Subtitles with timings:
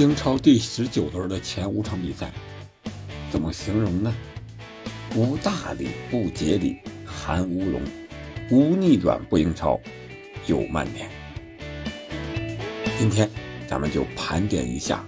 [0.00, 2.32] 英超第十九轮的前五场比赛，
[3.30, 4.10] 怎么形容呢？
[5.14, 7.82] 无大理，不节理，含乌龙，
[8.50, 9.78] 无逆转不英超，
[10.46, 11.06] 有曼联。
[12.98, 13.28] 今天
[13.68, 15.04] 咱们就盘点一下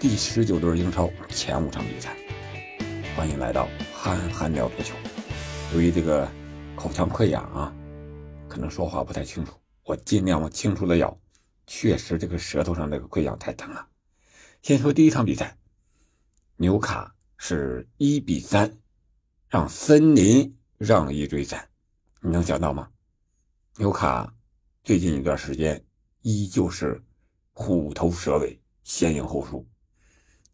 [0.00, 2.16] 第十九轮英超前五场比赛。
[3.14, 4.92] 欢迎来到憨憨聊足球。
[5.72, 6.28] 由于这个
[6.74, 7.72] 口腔溃疡啊，
[8.48, 9.52] 可能说话不太清楚，
[9.84, 11.16] 我尽量往清楚的咬。
[11.66, 13.88] 确实，这个舌头上这个溃疡太疼了。
[14.62, 15.56] 先说第一场比赛，
[16.56, 18.78] 纽卡是一比三
[19.48, 21.68] 让森林让一追三，
[22.20, 22.90] 你能想到吗？
[23.76, 24.34] 纽卡
[24.82, 25.84] 最近一段时间
[26.22, 27.02] 依旧是
[27.52, 29.66] 虎头蛇尾，先赢后输。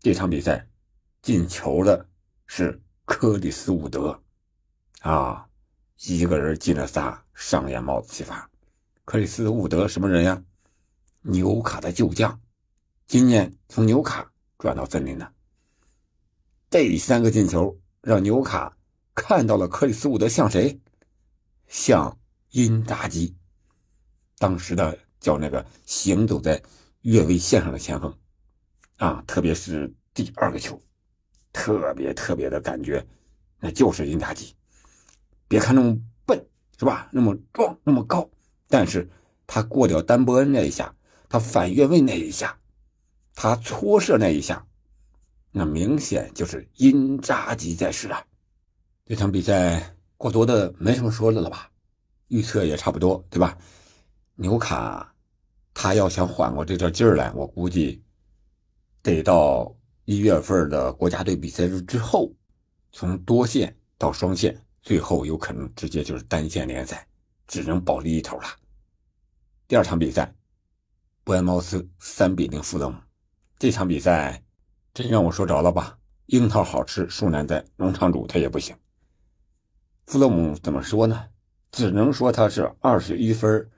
[0.01, 0.69] 这场比赛
[1.23, 2.09] 进球的
[2.47, 4.23] 是克里斯伍德
[5.01, 5.47] 啊，
[6.07, 8.51] 一个人进了仨，上演帽子戏法。
[9.05, 10.43] 克里斯伍德什么人呀？
[11.23, 12.41] 纽卡的旧将，
[13.07, 15.33] 今年从纽卡转到森林的，
[16.71, 18.75] 这三个进球让纽卡
[19.15, 20.81] 看到了克里斯伍德像谁？
[21.67, 22.19] 像
[22.53, 23.37] 因扎吉，
[24.39, 26.63] 当时的叫那个行走在
[27.03, 28.17] 越位线上的前锋
[28.97, 30.81] 啊，特别是第二个球，
[31.53, 33.07] 特别特别的感觉，
[33.59, 34.57] 那就是因扎吉。
[35.47, 36.43] 别看那么笨
[36.79, 37.11] 是吧？
[37.13, 38.29] 那么壮，那么高，
[38.69, 39.07] 但是
[39.47, 40.95] 他过掉丹伯恩那一下。
[41.31, 42.59] 他反越位那一下，
[43.37, 44.67] 他搓射那一下，
[45.53, 48.27] 那明显就是因扎吉在世啊！
[49.07, 51.71] 这场比赛过多的没什么说的了吧？
[52.27, 53.57] 预测也差不多，对吧？
[54.35, 55.15] 纽卡
[55.73, 58.03] 他要想缓过这段劲儿来，我估计
[59.01, 59.73] 得到
[60.07, 62.35] 一月份的国家队比赛日之后，
[62.91, 67.07] 从多线到双线，最后有可能直接就是单线联赛，
[67.47, 68.49] 只能保利一头了。
[69.69, 70.35] 第二场比赛。
[71.23, 72.97] 伯恩茅斯三比零负勒姆，
[73.59, 74.43] 这场比赛
[74.95, 75.99] 真让我说着了吧？
[76.27, 78.75] 樱桃好吃，树难栽，农场主他也不行。
[80.07, 81.29] 富勒姆怎么说呢？
[81.71, 83.71] 只能说他是二十一分，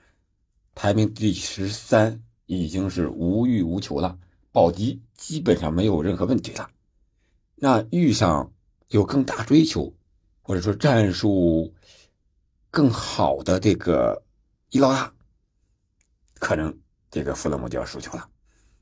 [0.74, 4.16] 排名第十三，已经是无欲无求了，
[4.52, 6.70] 保级基本上没有任何问题了。
[7.56, 8.52] 那遇上
[8.88, 9.92] 有更大追求，
[10.42, 11.74] 或者说战术
[12.70, 14.22] 更好的这个
[14.70, 15.12] 伊劳拉，
[16.38, 16.78] 可能。
[17.12, 18.26] 这个弗勒姆就要输球了，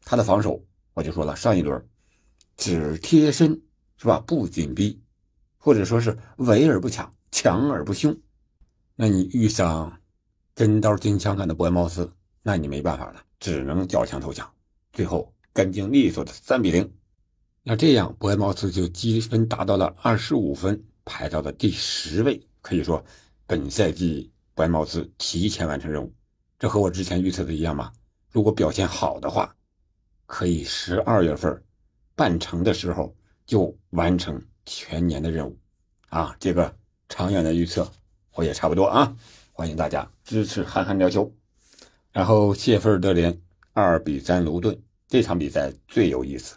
[0.04, 0.64] 他的防守
[0.94, 1.84] 我就说了，上一轮
[2.56, 3.60] 只贴身
[3.96, 5.02] 是吧，不紧逼，
[5.58, 8.16] 或者说是围而不抢，强而不凶。
[8.94, 10.00] 那你遇上
[10.54, 12.08] 真刀真枪干的伯恩茅斯，
[12.42, 14.48] 那你没办法了，只能缴枪投降。
[14.92, 16.88] 最后干净利索的三比零，
[17.64, 22.40] 那这样伯恩茅斯就积分达到了二十五分，排到了第十位。
[22.60, 23.04] 可以说
[23.46, 26.14] 本赛季伯恩茅斯提前完成任务，
[26.60, 27.90] 这和我之前预测的一样吗？
[28.30, 29.54] 如果表现好的话，
[30.26, 31.62] 可以十二月份
[32.14, 33.14] 半程的时候
[33.44, 35.58] 就完成全年的任务，
[36.08, 36.72] 啊，这个
[37.08, 37.90] 长远的预测
[38.34, 39.16] 我也差不多啊，
[39.52, 41.34] 欢迎大家支持憨憨聊球。
[42.12, 43.36] 然后谢菲尔德联
[43.72, 46.56] 二比三卢顿这场比赛最有意思，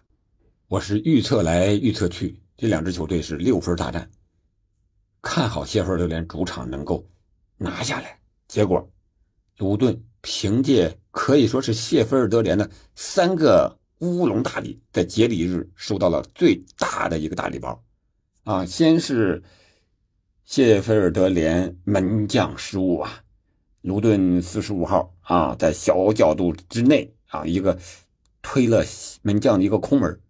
[0.68, 4.08] 我是预测来预测去，这两支球队是六分大战，
[5.24, 7.04] 看好谢菲尔德联主场能够
[7.58, 8.88] 拿下来，结果
[9.58, 10.04] 卢顿。
[10.26, 17.84] 凭借可以说是谢菲尔德联的三个乌龙大礼，在节礼日收到了最大的一个大礼包，
[18.46, 19.44] 啊，先是
[20.46, 23.22] 谢菲尔德联门将失误啊，
[23.82, 27.78] 卢顿四十五号啊，在小角度之内啊，一个
[28.42, 28.82] 推了
[29.24, 30.22] 门将的一个空门，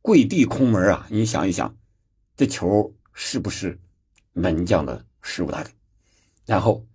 [0.00, 1.76] 跪地空门啊，你想一想，
[2.38, 3.78] 这球是不是
[4.32, 5.70] 门将的失误大给？
[6.46, 6.86] 然后。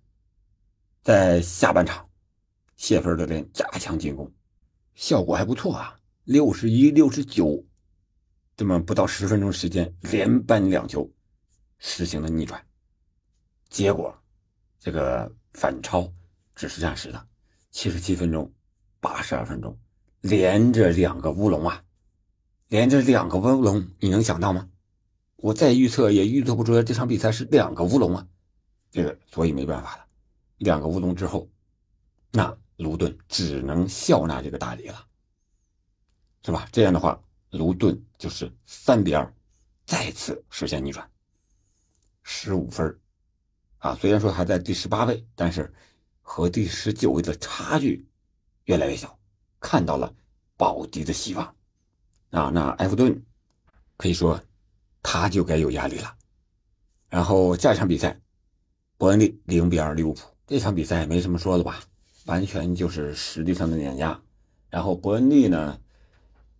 [1.02, 2.06] 在下半场，
[2.76, 4.30] 谢菲尔德联加强进攻，
[4.94, 5.96] 效果还不错啊。
[6.24, 7.64] 六十一、六十九，
[8.54, 11.10] 这么不到十分钟时间，连扳两球，
[11.78, 12.62] 实行了逆转。
[13.70, 14.14] 结果，
[14.78, 16.06] 这个反超
[16.54, 17.26] 只是暂时的。
[17.70, 18.52] 七十七分钟、
[19.00, 19.78] 八十二分钟，
[20.20, 21.82] 连着两个乌龙啊！
[22.68, 24.68] 连着两个乌龙，你能想到吗？
[25.36, 28.28] 我再预测也预测不出来这场比赛是两个乌龙啊！
[28.90, 30.04] 这个，所以没办法了。
[30.60, 31.48] 两个乌龙之后，
[32.30, 35.06] 那卢顿只能笑纳这个大礼了，
[36.44, 36.68] 是吧？
[36.70, 37.18] 这样的话，
[37.50, 39.34] 卢顿就是三比二，
[39.86, 41.10] 再次实现逆转，
[42.22, 43.00] 十五分
[43.78, 43.94] 啊！
[43.94, 45.72] 虽然说还在第十八位，但是
[46.20, 48.06] 和第十九位的差距
[48.64, 49.18] 越来越小，
[49.60, 50.14] 看到了
[50.58, 51.56] 保级的希望
[52.32, 52.50] 啊！
[52.52, 53.24] 那埃弗顿
[53.96, 54.38] 可以说
[55.02, 56.14] 他就该有压力了。
[57.08, 58.20] 然后下一场比赛，
[58.98, 60.20] 伯恩利零比二利物浦。
[60.50, 61.78] 这场比赛没什么说的吧，
[62.26, 64.20] 完全就是实力上的碾压。
[64.68, 65.78] 然后伯恩利呢，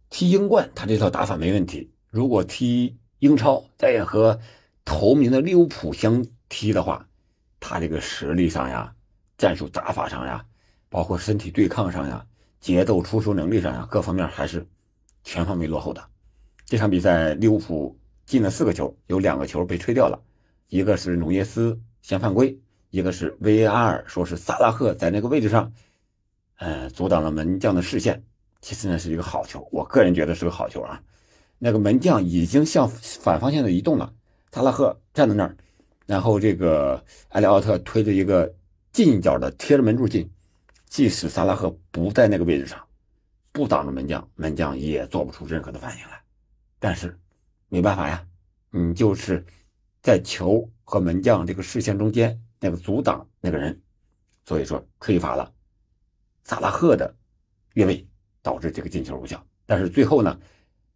[0.08, 1.90] 踢英冠，他这套打法没问题。
[2.08, 4.38] 如果踢英超，再和
[4.84, 7.08] 头名的利物浦相踢的话，
[7.58, 8.94] 他这个实力上呀、
[9.36, 10.46] 战术打法上呀，
[10.88, 12.24] 包括身体对抗上呀、
[12.60, 14.64] 节奏出球能力上呀，各方面还是
[15.24, 16.00] 全方位落后的。
[16.64, 20.22] 这场比赛，利物浦进了四个球，有两个球被吹掉了，
[20.68, 22.56] 一个是努涅斯先犯规，
[22.90, 25.72] 一个是 VAR 说是萨拉赫在那个位置上，
[26.56, 28.22] 呃，阻挡了门将的视线。
[28.60, 31.00] 其实呢是一个好球，我个人觉得是个好球啊。
[31.58, 34.12] 那个门将已经向反方向的移动了，
[34.50, 35.56] 萨拉赫站在那儿，
[36.06, 38.52] 然后这个埃里奥特推着一个
[38.92, 40.30] 近角的贴着门柱进，
[40.86, 42.78] 即使萨拉赫不在那个位置上，
[43.52, 46.20] 不挡着门将，门将也做不出任何的反应来。
[46.78, 47.16] 但是
[47.68, 48.26] 没办法呀，
[48.70, 49.44] 你就是
[50.02, 53.80] 在球和门将这个视线中间那个阻挡那个人，
[54.44, 55.52] 所以说吹罚了
[56.44, 57.12] 萨拉赫的
[57.74, 58.06] 越位。
[58.42, 60.40] 导致这个进球无效，但是最后呢，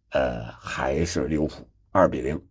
[0.09, 2.43] 呃，还是利物浦二比零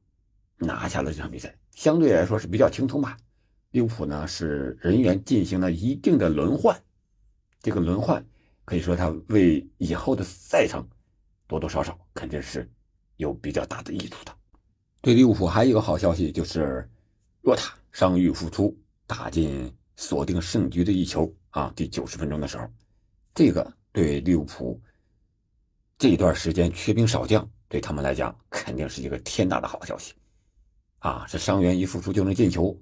[0.57, 3.17] 拿下了这场比赛，相对来说是比较轻松吧。
[3.73, 6.81] 利物浦呢是人员进行了一定的轮换，
[7.61, 8.25] 这个轮换
[8.65, 10.89] 可以说他为以后的赛程
[11.49, 12.71] 多多少少肯定是
[13.17, 14.33] 有比较大的益处的。
[15.01, 16.89] 对利物浦还有一个好消息就是，
[17.43, 21.73] 若塔伤愈复出，打进锁定胜局的一球啊！
[21.77, 22.69] 第九十分钟的时候，
[23.35, 23.73] 这个。
[23.95, 24.83] 对利物浦
[25.97, 30.15] 这段时间缺兵少将，对他们来讲肯定是一个天大的好消息，
[30.99, 32.77] 啊，这伤员一复出就能进球，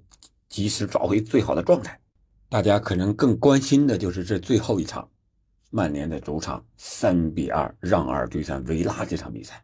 [0.49, 2.01] 及时找回最好的状态。
[2.49, 5.07] 大家可能更关心的就是这最后一场，
[5.69, 9.63] 曼联的主场三比二让二对战维拉这场比赛。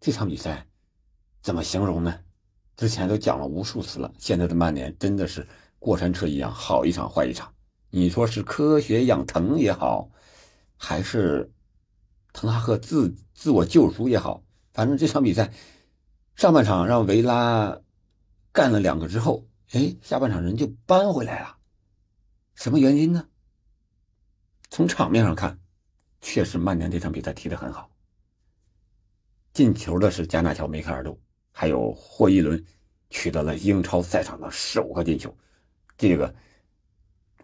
[0.00, 0.66] 这场比赛
[1.42, 2.18] 怎么形容呢？
[2.74, 5.46] 之前都讲了无数次了，现在的曼联真的是
[5.86, 7.54] 过山车一样，好一场坏一场。
[7.90, 10.10] 你说是科学养疼也好。
[10.78, 11.50] 还是
[12.34, 14.44] 滕哈赫自自我救赎也好，
[14.74, 15.50] 反正这场比赛
[16.34, 17.80] 上半场让维拉
[18.52, 21.56] 干了两个之后，哎，下半场人就扳回来了。
[22.56, 23.26] 什么原因呢？
[24.68, 25.58] 从场面上看，
[26.20, 27.90] 确实曼联这场比赛踢得很好。
[29.54, 31.18] 进球的是加纳乔、梅开二度，
[31.52, 32.62] 还有霍伊伦
[33.08, 35.34] 取得了英超赛场的首个进球。
[35.96, 36.34] 这个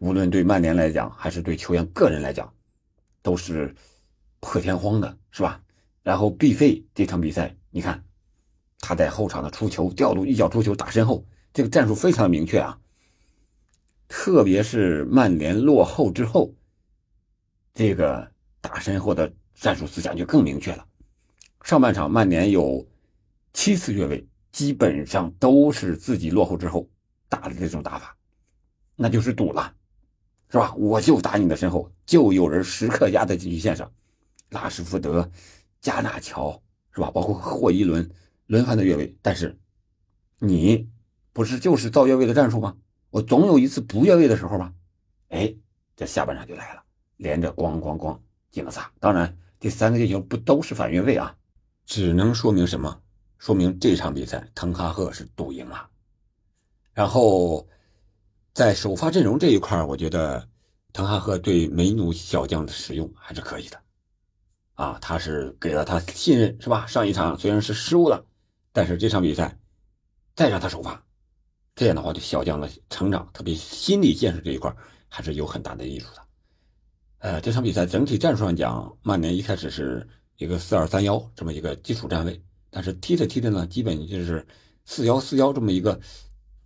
[0.01, 2.53] 无论对曼联来讲，还是对球员个人来讲。
[3.25, 3.73] 都是
[4.41, 5.63] 破天荒的，是吧？
[6.03, 8.05] 然后毕费这场比赛，你看
[8.81, 12.81] 他在后场的出球调度，一脚出球打身后，这个战术非常明确啊。
[14.09, 16.53] 特别是曼联落后之后，
[17.73, 20.85] 这个打身后的战术思想就更明确了。
[21.63, 22.85] 上半场曼联有
[23.53, 26.91] 七次越位，基本上都是自己落后之后
[27.29, 28.17] 打的这种打法，
[28.97, 29.75] 那就是赌了。
[30.49, 30.75] 是吧？
[30.75, 33.91] 我就打你的身后，就有人时刻压在禁区线上。
[34.51, 35.31] 拉什福德、
[35.81, 36.63] 加纳乔，
[36.95, 37.11] 是吧？
[37.11, 38.07] 包括霍伊伦
[38.49, 39.59] 轮番的越位，但是
[40.39, 40.91] 你
[41.33, 42.77] 不是就是造越位的战术吗？
[43.09, 44.75] 我总有一次不越位的时候吧？
[45.31, 45.55] 哎，
[45.97, 46.83] 这下半场就来了，
[47.17, 48.19] 连着咣咣咣
[48.51, 48.93] 进了仨。
[49.01, 51.35] 当然，第三个进球不都是反越位啊？
[51.87, 53.01] 只能说明什么？
[53.39, 55.89] 说明这场比赛滕哈赫是赌赢了。
[56.93, 57.67] 然后。
[58.55, 60.47] 在首发阵容这一块我觉得
[60.93, 63.81] 滕哈赫对梅努小将的使用还是可以的，
[64.75, 66.87] 啊，他是给了他信任，是吧？
[66.87, 68.27] 上一场虽然是失误了，
[68.71, 69.59] 但是这场比赛
[70.37, 71.03] 再让他首发，
[71.75, 74.71] 这样的话对小将的成长，特别心理建设这一块
[75.09, 76.23] 还是有很大的益处的。
[77.21, 80.07] 呃，这场比赛整体战术上讲，曼联一开始是
[80.37, 84.47] 一个四二三幺这么一个基础站位，但是踢着踢着呢，基本就是
[84.85, 85.99] 四幺四幺这么一个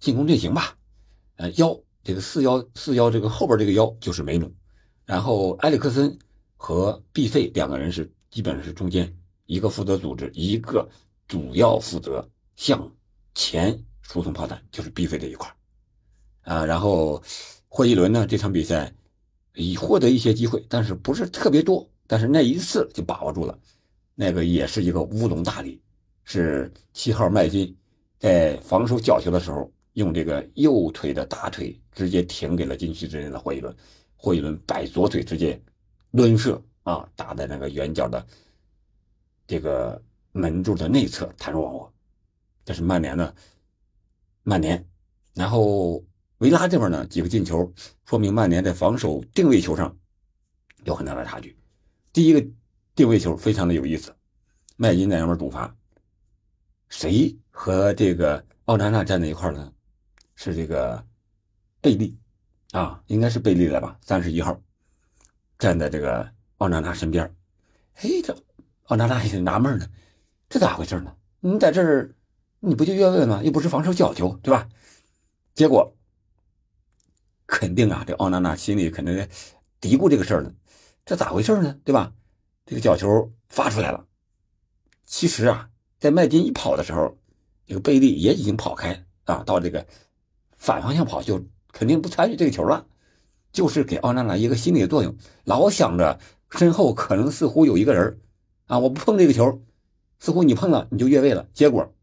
[0.00, 0.76] 进攻阵型吧。
[1.36, 4.50] 呃，幺这个四幺四幺这个后边这个幺就是梅努，
[5.04, 6.18] 然后埃里克森
[6.56, 9.14] 和毕费两个人是基本上是中间
[9.44, 10.88] 一个负责组织，一个
[11.28, 12.26] 主要负责
[12.56, 12.90] 向
[13.34, 15.54] 前输送炮弹，就是毕费这一块
[16.40, 16.64] 啊。
[16.64, 17.22] 然后
[17.68, 18.90] 霍伊伦呢这场比赛
[19.54, 23.58] 已获得一些机会，但是不是特别多，但是那一次就把握住了，
[24.14, 25.82] 那个也是一个乌龙大礼，
[26.24, 27.76] 是七号麦金
[28.18, 29.70] 在防守角球的时候。
[29.96, 33.74] 用这个右腿的大腿直接停给了禁区之内的霍伊伦，
[34.14, 35.58] 霍伊伦摆左腿直接
[36.10, 38.26] 抡射啊，打在那个圆角的
[39.46, 41.94] 这个门柱的内侧弹入网窝。
[42.62, 43.34] 这是曼联的
[44.42, 44.86] 曼联，
[45.32, 46.04] 然后
[46.38, 47.72] 维拉这边呢几个进球，
[48.04, 49.96] 说明曼联在防守定位球上
[50.84, 51.58] 有很大的差距。
[52.12, 52.46] 第一个
[52.94, 54.14] 定位球非常的有意思，
[54.76, 55.74] 麦金在那边主罚，
[56.90, 59.72] 谁和这个奥纳纳站在一块呢？
[60.36, 61.04] 是这个
[61.80, 62.16] 贝利
[62.70, 63.98] 啊，应该是贝利了吧？
[64.02, 64.60] 三十一号
[65.58, 67.34] 站在这个奥纳纳身边。
[67.94, 68.36] 嘿，这
[68.84, 69.88] 奥纳纳也纳闷呢，
[70.48, 71.16] 这咋回事呢？
[71.40, 72.14] 你在这儿，
[72.60, 73.42] 你不就越位吗？
[73.42, 74.68] 又不是防守角球，对吧？
[75.54, 75.96] 结果
[77.46, 79.28] 肯定啊，这奥纳纳心里肯定
[79.80, 80.54] 嘀咕这个事儿呢，
[81.04, 81.78] 这咋回事呢？
[81.84, 82.12] 对吧？
[82.66, 84.06] 这个角球发出来了，
[85.04, 87.16] 其实啊，在麦金一跑的时候，
[87.64, 89.86] 这个贝利也已经跑开啊，到这个
[90.66, 92.88] 反方向跑，就肯定不参与这个球了，
[93.52, 96.18] 就是给奥纳纳一个心理的作用，老想着
[96.50, 98.20] 身后可能似乎有一个人
[98.66, 99.62] 啊，我不碰这个球，
[100.18, 101.46] 似乎你碰了你就越位了。
[101.54, 101.94] 结果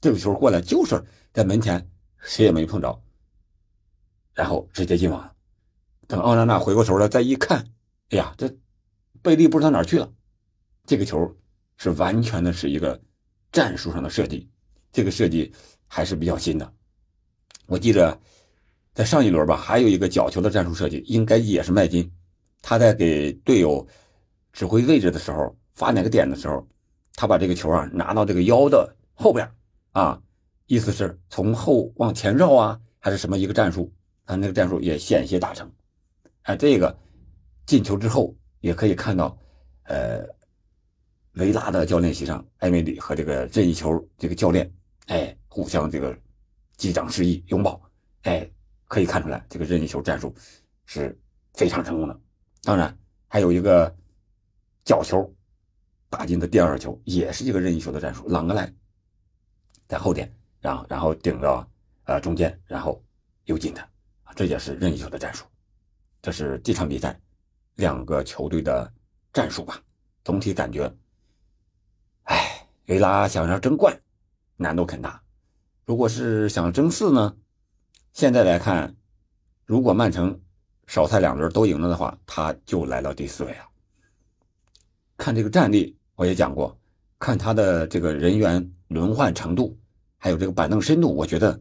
[0.00, 1.86] 这个球过来就是在门前，
[2.16, 2.98] 谁也没碰着，
[4.32, 5.36] 然后直接进网。
[6.06, 7.62] 等奥纳纳回过头来再一看，
[8.08, 8.56] 哎呀，这
[9.20, 10.10] 贝利不知道哪去了。
[10.86, 11.36] 这个球
[11.76, 12.98] 是完全的是一个
[13.52, 14.48] 战术上的设计，
[14.92, 15.52] 这个设计
[15.86, 16.72] 还是比较新的。
[17.68, 18.18] 我记着
[18.92, 22.10] 在上一轮吧，还有一个角球的战术设计，应该也是麦金，
[22.60, 23.86] 他在给队友
[24.52, 25.56] 指挥位置的时候。
[25.78, 26.66] 发哪个点的时候，
[27.14, 29.48] 他把这个球啊拿到这个腰的后边
[29.92, 30.20] 啊，
[30.66, 33.88] 意思是从后往前绕啊，还是什么一个战术？
[34.26, 35.70] 他那个战术也险些达成。
[36.42, 36.98] 哎，这个
[37.64, 39.38] 进球之后也可以看到，
[39.84, 40.26] 呃，
[41.34, 44.68] 维拉的教练席上，埃梅里和这个任意球这个教练，
[45.06, 46.18] 哎，互相这个
[46.78, 47.78] 击掌示意拥抱，
[48.22, 48.50] 哎，
[48.86, 50.34] 可以看出来这个任意球战术
[50.86, 51.14] 是
[51.52, 52.18] 非常成功的。
[52.62, 53.94] 当然还有一个
[54.82, 55.30] 角球。
[56.10, 58.72] 打进的第二球也是一个任意球的战术，朗格莱
[59.86, 61.70] 在后点，然后然后顶到
[62.04, 63.04] 呃中间，然后
[63.44, 63.88] 又进的，
[64.34, 65.44] 这也是任意球的战术。
[66.22, 67.20] 这是这场比赛
[67.74, 68.90] 两个球队的
[69.34, 69.78] 战术吧。
[70.24, 70.90] 总体感觉，
[72.22, 73.94] 哎，维拉想要争冠
[74.56, 75.22] 难度很大。
[75.88, 77.34] 如果是想争四呢？
[78.12, 78.94] 现在来看，
[79.64, 80.38] 如果曼城
[80.86, 83.64] 少赛两轮都赢了的话，他就来到第四位啊。
[85.16, 85.96] 看这个战力。
[86.14, 86.78] 我也讲过，
[87.18, 89.78] 看他的这个人员轮换程度，
[90.18, 91.58] 还有这个板凳深度，我觉得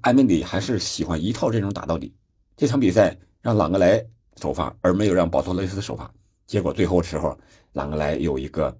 [0.00, 2.14] 埃梅里还是喜欢一套阵容打到底。
[2.56, 4.02] 这场比赛让朗格莱
[4.40, 6.10] 首发，而没有让保托雷斯首发，
[6.46, 7.38] 结果最后时候
[7.72, 8.74] 朗格莱有一个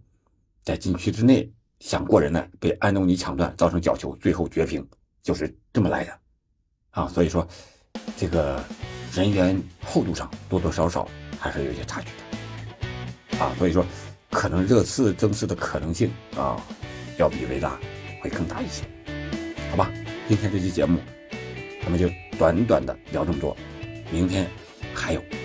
[0.62, 4.87] 在禁区之内想过人呢，被安东尼抢断，造成角球，最后绝平，
[5.22, 6.18] 就是这么来的
[6.92, 7.08] 啊。
[7.08, 7.46] 所以说，
[8.16, 8.62] 这个
[9.12, 11.06] 人员厚度上多多少少
[11.38, 12.08] 还是有些差距
[13.37, 13.52] 的啊。
[13.58, 13.84] 所以说。
[14.32, 16.56] 可能热刺争四的可能性啊，
[17.18, 17.76] 要比维拉
[18.22, 18.84] 会更大一些，
[19.72, 19.90] 好吧？
[20.28, 21.00] 今天这期节目，
[21.82, 22.08] 咱们就
[22.38, 23.56] 短短的聊这么多，
[24.12, 24.49] 明天
[24.94, 25.39] 还有。